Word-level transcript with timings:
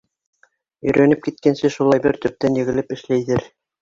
Өйрәнеп 0.87 1.21
киткәнсе, 1.27 1.71
шулай 1.75 2.03
бер 2.09 2.19
төптән 2.25 2.59
егелеп 2.63 2.97
эшләйҙәр. 2.97 3.51